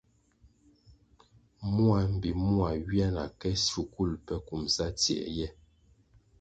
[1.75, 5.47] Mua mbpi mua ywia na ke shukul pe kumʼsa tsie ye.